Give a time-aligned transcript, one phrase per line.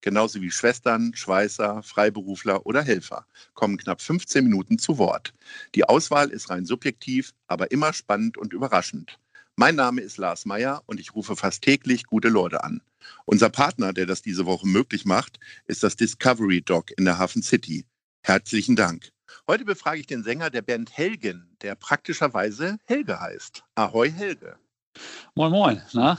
[0.00, 5.34] genauso wie Schwestern, Schweißer, Freiberufler oder Helfer, kommen knapp 15 Minuten zu Wort.
[5.74, 9.18] Die Auswahl ist rein subjektiv, aber immer spannend und überraschend.
[9.56, 12.80] Mein Name ist Lars Meyer und ich rufe fast täglich gute Leute an.
[13.24, 17.42] Unser Partner, der das diese Woche möglich macht, ist das Discovery Dog in der Hafen
[17.42, 17.84] City.
[18.22, 19.10] Herzlichen Dank.
[19.48, 23.64] Heute befrage ich den Sänger der Band Helgen, der praktischerweise Helge heißt.
[23.74, 24.56] Ahoi Helge.
[25.34, 25.82] Moin, moin.
[25.92, 26.18] Na?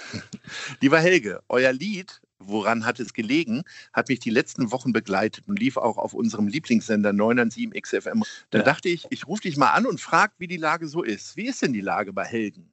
[0.80, 5.58] Lieber Helge, euer Lied, woran hat es gelegen, hat mich die letzten Wochen begleitet und
[5.58, 8.22] lief auch auf unserem Lieblingssender 997 XFM.
[8.50, 8.64] Da ja.
[8.64, 11.36] dachte ich, ich rufe dich mal an und frage, wie die Lage so ist.
[11.36, 12.72] Wie ist denn die Lage bei Helgen?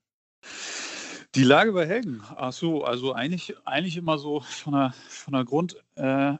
[1.35, 5.45] Die Lage bei Helgen, ach so, also eigentlich, eigentlich immer so von der, von der
[5.45, 6.35] Grund, äh,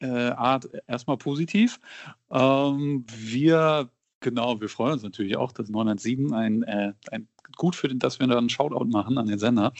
[0.00, 0.32] äh,
[0.86, 1.80] erstmal positiv.
[2.30, 7.88] Ähm, wir, genau, wir freuen uns natürlich auch, dass 907 ein, äh, ein gut für
[7.88, 9.72] den, dass wir da einen Shoutout machen an den Sender.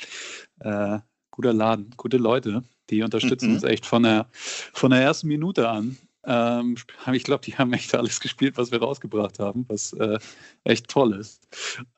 [0.61, 0.99] Äh,
[1.39, 3.55] guter Laden, gute Leute, die unterstützen mhm.
[3.55, 5.97] uns echt von der, von der ersten Minute an.
[6.25, 6.77] Ähm,
[7.13, 10.19] ich glaube, die haben echt alles gespielt, was wir rausgebracht haben, was äh,
[10.65, 11.47] echt toll ist.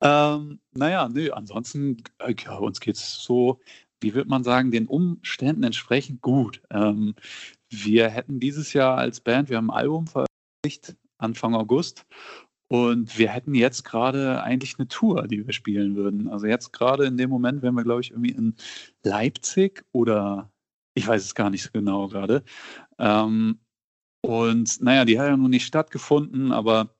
[0.02, 3.60] Ähm, naja, nö, ansonsten, äh, ja, uns geht es so,
[4.02, 6.60] wie würde man sagen, den Umständen entsprechend gut.
[6.70, 7.14] Ähm,
[7.70, 12.04] wir hätten dieses Jahr als Band, wir haben ein Album veröffentlicht, Anfang August.
[12.72, 16.28] Und wir hätten jetzt gerade eigentlich eine Tour, die wir spielen würden.
[16.28, 18.54] Also jetzt gerade in dem Moment wären wir, glaube ich, irgendwie in
[19.02, 20.52] Leipzig oder
[20.94, 22.44] ich weiß es gar nicht so genau gerade.
[22.98, 23.58] Ähm,
[24.22, 26.94] und naja, die hat ja nun nicht stattgefunden, aber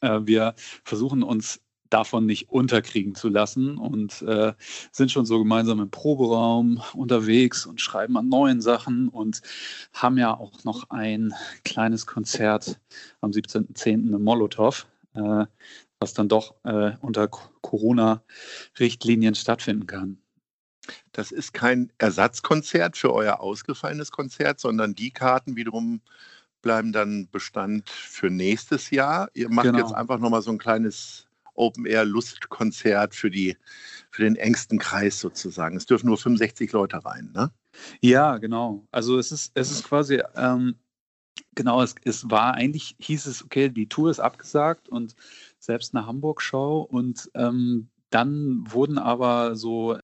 [0.00, 4.52] äh, wir versuchen uns davon nicht unterkriegen zu lassen und äh,
[4.92, 9.42] sind schon so gemeinsam im Proberaum unterwegs und schreiben an neuen Sachen und
[9.92, 12.80] haben ja auch noch ein kleines Konzert
[13.20, 14.14] am 17.10.
[14.14, 15.46] im Molotow, äh,
[16.00, 20.18] was dann doch äh, unter Corona-Richtlinien stattfinden kann.
[21.12, 26.00] Das ist kein Ersatzkonzert für euer ausgefallenes Konzert, sondern die Karten wiederum
[26.62, 29.30] bleiben dann Bestand für nächstes Jahr.
[29.34, 29.78] Ihr macht genau.
[29.78, 31.27] jetzt einfach nochmal so ein kleines
[31.58, 35.76] Open-Air-Lustkonzert für, für den engsten Kreis sozusagen.
[35.76, 37.50] Es dürfen nur 65 Leute rein, ne?
[38.00, 38.86] Ja, genau.
[38.90, 40.76] Also es ist, es ist quasi, ähm,
[41.54, 45.14] genau, es, es war eigentlich, hieß es, okay, die Tour ist abgesagt und
[45.58, 49.98] selbst eine Hamburg-Show und ähm, dann wurden aber so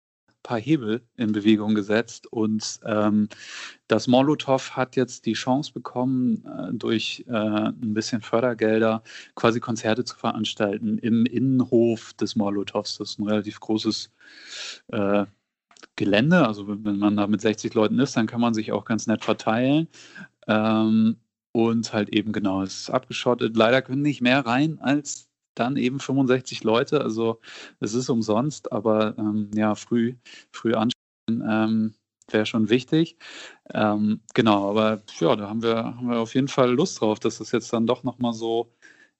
[0.44, 3.28] paar Hebel in Bewegung gesetzt und ähm,
[3.88, 9.02] das Molotow hat jetzt die Chance bekommen, äh, durch äh, ein bisschen Fördergelder
[9.34, 12.98] quasi Konzerte zu veranstalten im Innenhof des Molotows.
[12.98, 14.12] Das ist ein relativ großes
[14.92, 15.24] äh,
[15.96, 16.46] Gelände.
[16.46, 19.24] Also wenn man da mit 60 Leuten ist, dann kann man sich auch ganz nett
[19.24, 19.88] verteilen.
[20.46, 21.16] Ähm,
[21.52, 23.56] und halt eben genau, es ist abgeschottet.
[23.56, 27.00] Leider können nicht mehr rein als dann eben 65 Leute.
[27.00, 27.40] Also
[27.80, 30.14] es ist umsonst, aber ähm, ja, früh,
[30.52, 30.92] früh anschauen
[31.28, 31.94] ähm,
[32.30, 33.16] wäre schon wichtig.
[33.72, 37.38] Ähm, genau, aber ja, da haben wir, haben wir auf jeden Fall Lust drauf, dass
[37.38, 38.72] das jetzt dann doch nochmal so,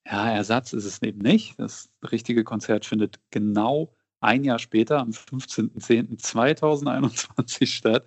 [0.07, 1.59] ja, Ersatz ist es eben nicht.
[1.59, 8.07] Das richtige Konzert findet genau ein Jahr später, am 15.10.2021 statt.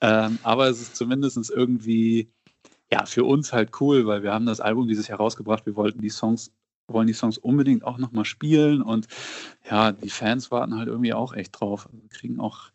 [0.00, 2.32] Ähm, aber es ist zumindest irgendwie
[2.92, 5.66] ja, für uns halt cool, weil wir haben das Album dieses Jahr rausgebracht.
[5.66, 6.52] Wir wollten die Songs
[6.86, 9.06] wollen die Songs unbedingt auch nochmal spielen und
[9.70, 11.88] ja, die Fans warten halt irgendwie auch echt drauf.
[11.90, 12.70] Also kriegen auch,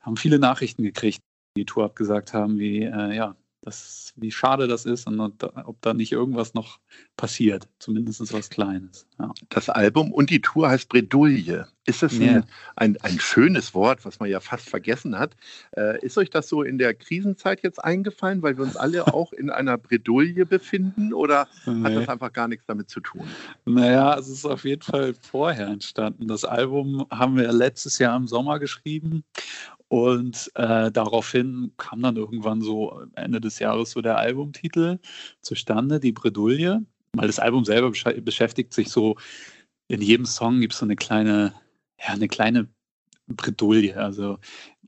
[0.00, 1.20] haben viele Nachrichten gekriegt,
[1.56, 5.94] die Tour abgesagt haben, wie, äh, ja, das, wie schade das ist und ob da
[5.94, 6.80] nicht irgendwas noch
[7.16, 9.06] passiert, zumindest was Kleines.
[9.18, 9.32] Ja.
[9.50, 11.68] Das Album und die Tour heißt Bredouille.
[11.84, 12.44] Ist das yeah.
[12.76, 15.36] ein, ein, schönes Wort, was man ja fast vergessen hat?
[15.76, 19.32] Äh, ist euch das so in der Krisenzeit jetzt eingefallen, weil wir uns alle auch
[19.32, 21.82] in einer Bredouille befinden oder nee.
[21.82, 23.26] hat das einfach gar nichts damit zu tun?
[23.64, 26.28] Naja, es ist auf jeden Fall vorher entstanden.
[26.28, 29.24] Das Album haben wir letztes Jahr im Sommer geschrieben
[29.92, 34.98] und äh, daraufhin kam dann irgendwann so Ende des Jahres so der Albumtitel
[35.42, 36.86] zustande, die Bredouille.
[37.12, 39.16] Weil das Album selber besch beschäftigt sich so,
[39.88, 41.52] in jedem Song gibt es so eine kleine,
[42.00, 42.68] ja, eine kleine
[43.26, 43.94] Bredouille.
[43.94, 44.38] Also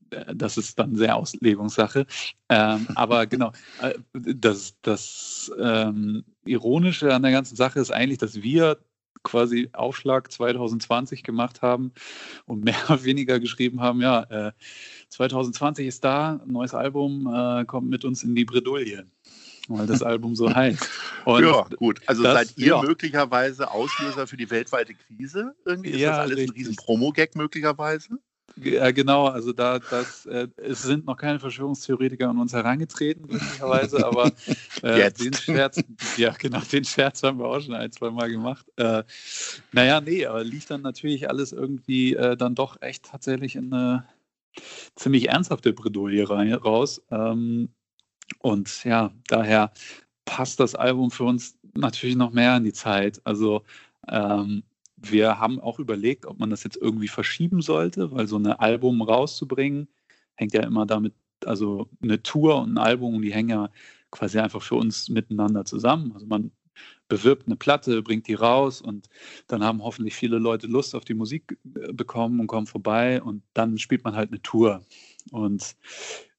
[0.08, 2.06] äh, das ist dann sehr Auslegungssache.
[2.48, 3.52] Ähm, aber genau,
[3.82, 8.78] äh, das, das ähm, Ironische an der ganzen Sache ist eigentlich, dass wir
[9.24, 11.92] quasi Aufschlag 2020 gemacht haben
[12.46, 14.52] und mehr oder weniger geschrieben haben, ja, äh,
[15.14, 19.06] 2020 ist da, neues Album, äh, kommt mit uns in die Bredouille.
[19.68, 20.88] weil das Album so heißt.
[21.24, 22.00] Und ja, gut.
[22.06, 22.82] Also das, seid ihr ja.
[22.82, 25.54] möglicherweise Auslöser für die weltweite Krise?
[25.64, 26.50] Irgendwie ist ja, das alles richtig.
[26.50, 28.18] ein riesen Promo-Gag möglicherweise?
[28.56, 34.06] Ja, genau, also da das, äh, es sind noch keine Verschwörungstheoretiker an uns herangetreten, glücklicherweise,
[34.06, 34.30] aber
[34.82, 35.82] äh, den Scherz,
[36.16, 38.66] ja genau, den Scherz haben wir auch schon ein, zwei Mal gemacht.
[38.76, 39.02] Äh,
[39.72, 44.06] naja, nee, aber lief dann natürlich alles irgendwie äh, dann doch echt tatsächlich in eine
[44.96, 47.02] ziemlich ernsthafte Bredouille raus.
[47.10, 47.70] Ähm,
[48.38, 49.72] und ja, daher
[50.24, 53.20] passt das Album für uns natürlich noch mehr in die Zeit.
[53.24, 53.62] Also
[54.08, 54.64] ähm,
[54.96, 59.02] wir haben auch überlegt, ob man das jetzt irgendwie verschieben sollte, weil so ein Album
[59.02, 59.88] rauszubringen,
[60.36, 61.14] hängt ja immer damit,
[61.44, 63.70] also eine Tour und ein Album, die hängen ja
[64.10, 66.12] quasi einfach für uns miteinander zusammen.
[66.14, 66.52] Also man
[67.14, 69.08] bewirbt eine Platte, bringt die raus und
[69.46, 73.42] dann haben hoffentlich viele Leute Lust auf die Musik äh, bekommen und kommen vorbei und
[73.54, 74.82] dann spielt man halt eine Tour.
[75.30, 75.76] Und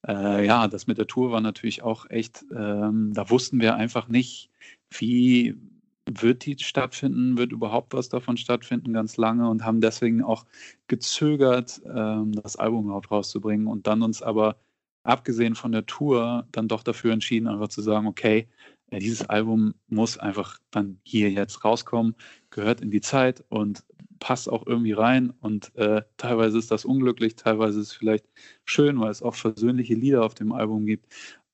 [0.05, 4.09] äh, ja, das mit der Tour war natürlich auch echt, ähm, da wussten wir einfach
[4.09, 4.49] nicht,
[4.89, 5.55] wie,
[6.07, 10.45] wird die stattfinden, wird überhaupt was davon stattfinden, ganz lange und haben deswegen auch
[10.87, 14.57] gezögert, ähm, das Album überhaupt rauszubringen und dann uns aber,
[15.03, 18.47] abgesehen von der Tour, dann doch dafür entschieden, einfach zu sagen, okay,
[18.91, 22.15] ja, dieses Album muss einfach dann hier jetzt rauskommen,
[22.49, 23.83] gehört in die Zeit und
[24.19, 28.25] passt auch irgendwie rein und äh, teilweise ist das unglücklich, teilweise ist es vielleicht
[28.63, 31.07] schön, weil es auch versöhnliche Lieder auf dem Album gibt.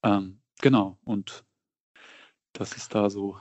[0.03, 1.43] Ähm, genau, und
[2.53, 3.37] das ist da so.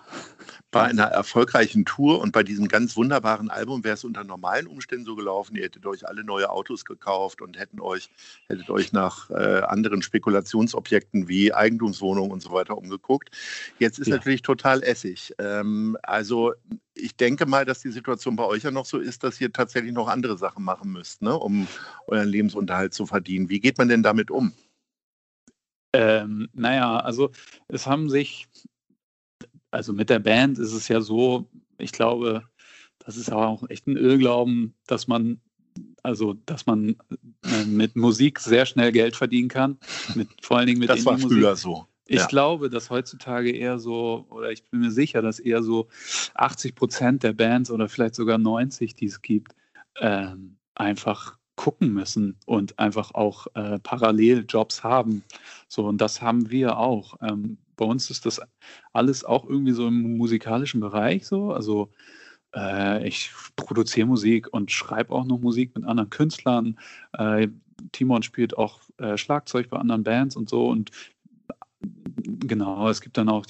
[0.70, 5.04] Bei einer erfolgreichen Tour und bei diesem ganz wunderbaren Album wäre es unter normalen Umständen
[5.04, 8.08] so gelaufen, ihr hättet euch alle neue Autos gekauft und hätten euch,
[8.46, 13.30] hättet euch nach äh, anderen Spekulationsobjekten wie Eigentumswohnungen und so weiter umgeguckt.
[13.78, 14.16] Jetzt ist ja.
[14.16, 15.34] natürlich total Essig.
[15.38, 16.52] Ähm, also
[16.94, 19.92] ich denke mal, dass die Situation bei euch ja noch so ist, dass ihr tatsächlich
[19.92, 21.66] noch andere Sachen machen müsst, ne, um
[22.06, 23.48] euren Lebensunterhalt zu verdienen.
[23.48, 24.52] Wie geht man denn damit um?
[25.92, 27.32] Ähm, naja, also
[27.68, 28.46] es haben sich
[29.70, 32.44] also mit der Band ist es ja so, ich glaube,
[32.98, 35.40] das ist aber auch echt ein Irrglauben, dass man,
[36.02, 36.96] also dass man
[37.44, 39.78] äh, mit Musik sehr schnell Geld verdienen kann.
[40.14, 41.86] Mit, vor allen Dingen mit Das war früher so.
[42.06, 42.26] Ich ja.
[42.26, 45.88] glaube, dass heutzutage eher so, oder ich bin mir sicher, dass eher so
[46.34, 49.54] 80 Prozent der Bands oder vielleicht sogar 90, die es gibt,
[50.00, 55.22] ähm, einfach gucken müssen und einfach auch äh, parallel Jobs haben.
[55.68, 57.16] So, und das haben wir auch.
[57.22, 58.42] Ähm, bei uns ist das
[58.92, 61.50] alles auch irgendwie so im musikalischen Bereich so.
[61.50, 61.90] Also
[62.54, 66.78] äh, ich produziere Musik und schreibe auch noch Musik mit anderen Künstlern.
[67.14, 67.48] Äh,
[67.92, 70.68] Timon spielt auch äh, Schlagzeug bei anderen Bands und so.
[70.68, 70.90] Und
[71.80, 73.46] genau, es gibt dann auch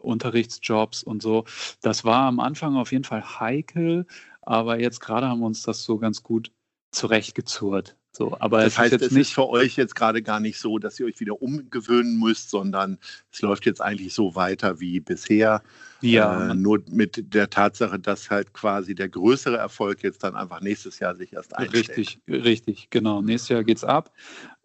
[0.00, 1.44] Unterrichtsjobs und so.
[1.80, 4.06] Das war am Anfang auf jeden Fall heikel,
[4.42, 6.50] aber jetzt gerade haben wir uns das so ganz gut
[6.90, 7.96] zurechtgezurrt.
[8.12, 10.98] So, aber das heißt, ist es ist für euch jetzt gerade gar nicht so, dass
[10.98, 12.98] ihr euch wieder umgewöhnen müsst, sondern
[13.30, 15.62] es läuft jetzt eigentlich so weiter wie bisher.
[16.00, 16.50] Ja.
[16.50, 20.98] Äh, nur mit der Tatsache, dass halt quasi der größere Erfolg jetzt dann einfach nächstes
[20.98, 21.90] Jahr sich erst einstellt.
[21.96, 23.22] Richtig, richtig, genau.
[23.22, 24.12] Nächstes Jahr geht's ab.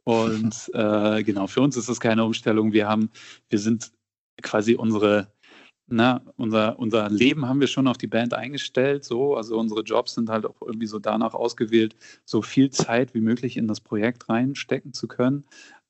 [0.03, 2.71] Und äh, genau, für uns ist das keine Umstellung.
[2.71, 3.09] Wir haben,
[3.49, 3.91] wir sind
[4.41, 5.31] quasi unsere
[5.93, 10.15] na, unser, unser Leben haben wir schon auf die Band eingestellt, so, also unsere Jobs
[10.15, 11.95] sind halt auch irgendwie so danach ausgewählt,
[12.25, 15.45] so viel Zeit wie möglich in das Projekt reinstecken zu können.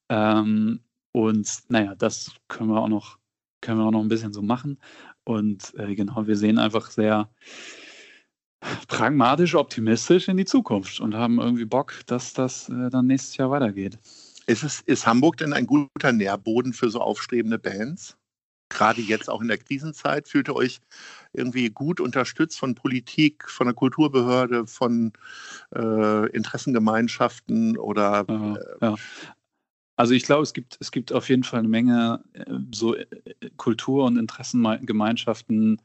[0.09, 0.81] Ähm,
[1.13, 3.17] und naja, das können wir auch noch,
[3.61, 4.77] können wir auch noch ein bisschen so machen.
[5.23, 7.29] Und äh, genau, wir sehen einfach sehr
[8.87, 13.51] pragmatisch, optimistisch in die Zukunft und haben irgendwie Bock, dass das äh, dann nächstes Jahr
[13.51, 13.97] weitergeht.
[14.47, 18.17] Ist, es, ist Hamburg denn ein guter Nährboden für so aufstrebende Bands?
[18.73, 20.27] Gerade jetzt auch in der Krisenzeit?
[20.27, 20.79] Fühlt ihr euch
[21.33, 25.13] irgendwie gut unterstützt von Politik, von der Kulturbehörde, von
[25.75, 28.25] äh, Interessengemeinschaften oder?
[28.27, 28.95] Äh, ja.
[29.95, 33.05] Also ich glaube, es gibt, es gibt auf jeden Fall eine Menge äh, so äh,
[33.57, 35.81] Kultur- und Interessengemeinschaften,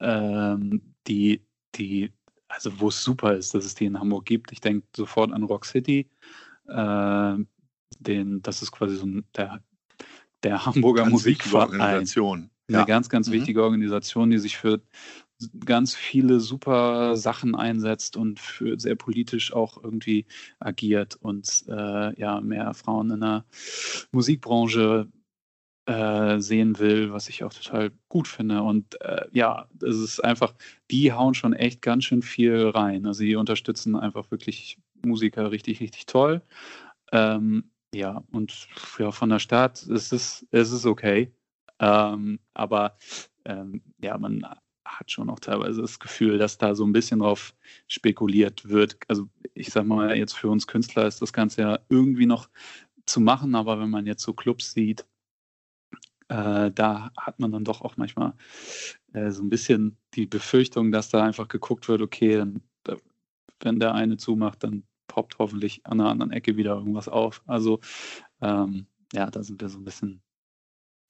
[0.00, 1.42] ähm, die,
[1.76, 2.12] die,
[2.48, 4.52] also wo es super ist, dass es die in Hamburg gibt.
[4.52, 6.10] Ich denke sofort an Rock City.
[6.66, 7.36] Äh,
[7.98, 9.62] den, das ist quasi so ein, der
[10.42, 11.80] der Hamburger ganz Musikverein.
[11.80, 12.50] Organisation.
[12.68, 12.84] Eine ja.
[12.84, 13.32] ganz, ganz mhm.
[13.32, 14.80] wichtige Organisation, die sich für
[15.64, 20.26] ganz viele super Sachen einsetzt und für sehr politisch auch irgendwie
[20.60, 23.44] agiert und äh, ja mehr Frauen in der
[24.12, 25.08] Musikbranche
[25.86, 28.62] äh, sehen will, was ich auch total gut finde.
[28.62, 30.54] Und äh, ja, es ist einfach,
[30.90, 33.06] die hauen schon echt ganz schön viel rein.
[33.06, 36.42] Also die unterstützen einfach wirklich Musiker richtig, richtig toll.
[37.10, 38.68] Ähm, ja, und
[38.98, 41.32] ja, von der Stadt ist es, ist es okay.
[41.78, 42.96] Ähm, aber
[43.44, 44.46] ähm, ja, man
[44.84, 47.54] hat schon auch teilweise das Gefühl, dass da so ein bisschen drauf
[47.88, 48.98] spekuliert wird.
[49.08, 52.48] Also ich sag mal, jetzt für uns Künstler ist das Ganze ja irgendwie noch
[53.06, 55.06] zu machen, aber wenn man jetzt so Clubs sieht,
[56.28, 58.34] äh, da hat man dann doch auch manchmal
[59.12, 62.62] äh, so ein bisschen die Befürchtung, dass da einfach geguckt wird, okay, dann,
[63.60, 67.42] wenn der eine zumacht, dann poppt hoffentlich an einer anderen Ecke wieder irgendwas auf.
[67.46, 67.80] Also
[68.40, 70.22] ähm, ja, da sind wir so ein bisschen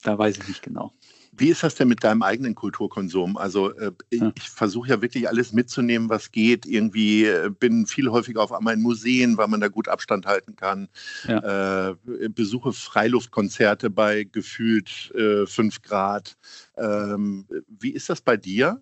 [0.03, 0.93] da weiß ich nicht genau.
[1.31, 3.37] Wie ist das denn mit deinem eigenen Kulturkonsum?
[3.37, 4.31] Also äh, ja.
[4.35, 6.65] ich versuche ja wirklich alles mitzunehmen, was geht.
[6.65, 10.55] Irgendwie äh, bin viel häufiger auf einmal in Museen, weil man da gut Abstand halten
[10.55, 10.89] kann.
[11.27, 11.89] Ja.
[11.89, 11.95] Äh,
[12.29, 16.37] besuche Freiluftkonzerte bei gefühlt 5 äh, Grad.
[16.77, 18.81] Ähm, wie ist das bei dir?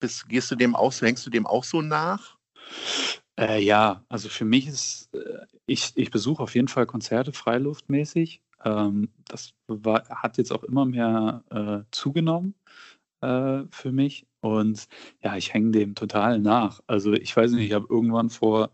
[0.00, 2.36] Bist, gehst du dem auch, hängst du dem auch so nach?
[3.38, 8.42] Äh, ja, also für mich ist, äh, ich, ich besuche auf jeden Fall Konzerte freiluftmäßig.
[8.64, 12.54] Ähm, das war, hat jetzt auch immer mehr äh, zugenommen
[13.22, 14.26] äh, für mich.
[14.40, 14.88] Und
[15.22, 16.80] ja, ich hänge dem total nach.
[16.86, 18.72] Also ich weiß nicht, ich habe irgendwann vor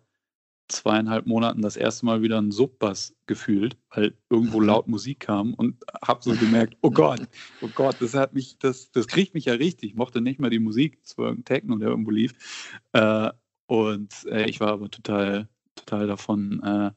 [0.68, 5.82] zweieinhalb Monaten das erste Mal wieder einen Subbass gefühlt, weil irgendwo laut Musik kam und
[6.06, 7.22] habe so gemerkt, oh Gott,
[7.62, 9.90] oh Gott, das hat mich, das, das kriegt mich ja richtig.
[9.90, 12.34] Ich mochte nicht mal die Musik, es war irgendein Techno, der irgendwo lief.
[12.92, 13.30] Äh,
[13.68, 16.90] und äh, ich war aber total, total davon äh,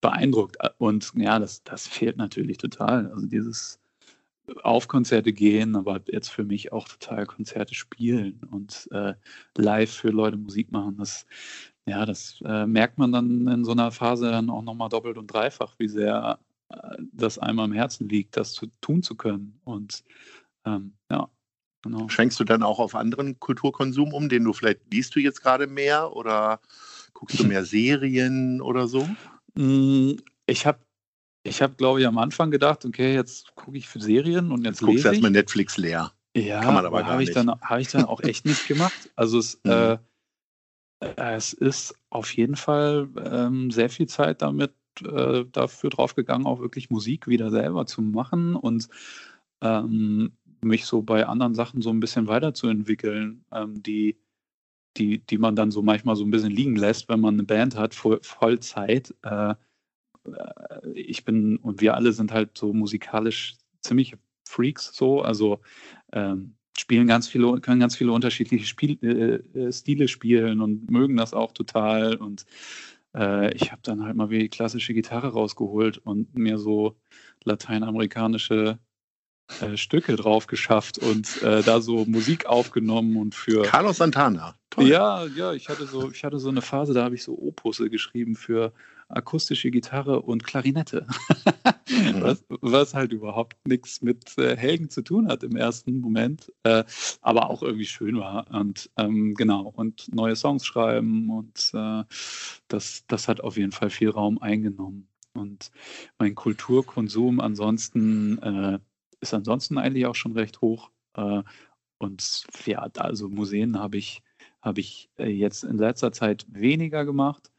[0.00, 0.56] beeindruckt.
[0.78, 3.10] Und ja, das, das fehlt natürlich total.
[3.12, 3.80] Also dieses
[4.62, 9.14] auf Konzerte gehen, aber jetzt für mich auch total Konzerte spielen und äh,
[9.56, 10.96] live für Leute Musik machen.
[10.98, 11.24] Das,
[11.86, 15.28] ja, das äh, merkt man dann in so einer Phase dann auch nochmal doppelt und
[15.28, 19.60] dreifach, wie sehr äh, das einmal am Herzen liegt, das zu tun zu können.
[19.64, 20.02] Und
[20.64, 21.28] ähm, ja,
[21.86, 22.08] genau.
[22.08, 25.66] Schenkst du dann auch auf anderen Kulturkonsum um, den du vielleicht liest du jetzt gerade
[25.66, 26.60] mehr oder
[27.12, 29.08] guckst du mehr Serien oder so?
[30.46, 30.78] Ich habe,
[31.42, 34.80] ich hab, glaube ich, am Anfang gedacht, okay, jetzt gucke ich für Serien und jetzt,
[34.80, 36.12] jetzt guckst du erstmal Netflix leer.
[36.36, 39.10] Ja, Kann man aber, aber habe ich, dann, hab ich dann auch echt nicht gemacht.
[39.16, 39.70] Also es, mhm.
[39.70, 39.98] äh,
[41.16, 46.90] es ist auf jeden Fall ähm, sehr viel Zeit damit äh, dafür draufgegangen, auch wirklich
[46.90, 48.88] Musik wieder selber zu machen und
[49.62, 50.32] ähm,
[50.66, 54.16] mich so bei anderen Sachen so ein bisschen weiterzuentwickeln, ähm, die
[54.96, 57.76] die, die man dann so manchmal so ein bisschen liegen lässt, wenn man eine Band
[57.76, 59.14] hat, voll, Vollzeit.
[59.22, 59.54] Äh,
[60.24, 65.60] äh, ich bin und wir alle sind halt so musikalisch ziemlich Freaks so, also
[66.12, 71.16] ähm, spielen ganz viele, können ganz viele unterschiedliche Spiel, äh, äh Stile spielen und mögen
[71.16, 72.46] das auch total und
[73.14, 76.96] äh, ich habe dann halt mal wie klassische Gitarre rausgeholt und mir so
[77.44, 78.78] lateinamerikanische
[79.60, 84.54] äh, Stücke drauf geschafft und äh, da so Musik aufgenommen und für Carlos Santana.
[84.70, 84.88] Toll.
[84.88, 87.88] Ja, ja, ich hatte so, ich hatte so eine Phase, da habe ich so Opusse
[87.88, 88.72] geschrieben für
[89.08, 91.06] akustische Gitarre und Klarinette.
[91.88, 92.22] mhm.
[92.22, 96.84] was, was, halt überhaupt nichts mit äh, Helgen zu tun hat im ersten Moment, äh,
[97.20, 98.50] aber auch irgendwie schön war.
[98.50, 102.04] Und ähm, genau, und neue Songs schreiben und äh,
[102.68, 105.08] das, das hat auf jeden Fall viel Raum eingenommen.
[105.34, 105.70] Und
[106.18, 108.78] mein Kulturkonsum ansonsten äh,
[109.20, 110.90] ist ansonsten eigentlich auch schon recht hoch.
[111.14, 111.42] Äh,
[111.98, 114.22] und ja, also Museen habe ich,
[114.60, 117.50] habe ich äh, jetzt in letzter Zeit weniger gemacht.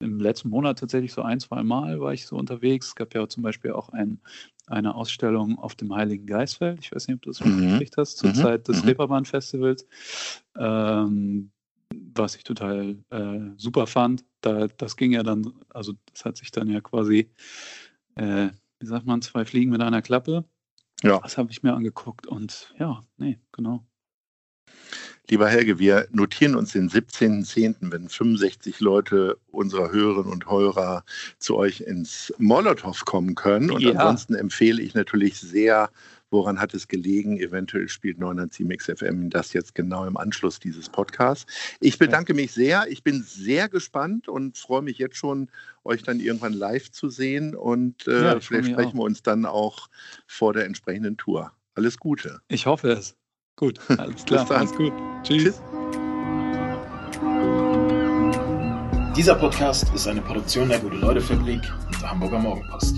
[0.00, 2.88] Im letzten Monat tatsächlich so ein, zwei Mal war ich so unterwegs.
[2.88, 4.20] Es gab ja zum Beispiel auch ein,
[4.66, 6.80] eine Ausstellung auf dem Heiligen Geistfeld.
[6.80, 7.60] Ich weiß nicht, ob du das mhm.
[7.60, 8.34] mitgekriegt hast, zur mhm.
[8.34, 8.88] Zeit des mhm.
[8.88, 9.86] Reeperbahn-Festivals.
[10.56, 11.50] Ähm,
[12.14, 14.24] was ich total äh, super fand.
[14.40, 17.30] Da, das ging ja dann, also das hat sich dann ja quasi,
[18.16, 18.48] äh,
[18.78, 20.44] wie sagt man, zwei Fliegen mit einer Klappe.
[21.04, 21.20] Ja.
[21.20, 23.84] Das habe ich mir angeguckt und ja, nee, genau.
[25.28, 31.04] Lieber Helge, wir notieren uns den 17.10., wenn 65 Leute unserer Hörerinnen und Hörer
[31.38, 33.70] zu euch ins Molotow kommen können.
[33.70, 33.92] Und ja.
[33.92, 35.90] ansonsten empfehle ich natürlich sehr
[36.34, 37.38] Woran hat es gelegen?
[37.38, 41.46] Eventuell spielt 907 XFM das jetzt genau im Anschluss dieses Podcasts.
[41.78, 42.86] Ich bedanke mich sehr.
[42.88, 45.48] Ich bin sehr gespannt und freue mich jetzt schon,
[45.84, 47.54] euch dann irgendwann live zu sehen.
[47.54, 49.88] Und äh, ja, vielleicht sprechen wir uns dann auch
[50.26, 51.52] vor der entsprechenden Tour.
[51.76, 52.40] Alles Gute.
[52.48, 53.14] Ich hoffe es.
[53.54, 54.50] Gut, alles klar.
[54.50, 54.92] Alles gut.
[55.22, 55.44] Tschüss.
[55.44, 55.62] Tschüss.
[59.16, 62.96] Dieser Podcast ist eine Produktion der Gute-Leute-Fabrik und der Hamburger Morgenpost.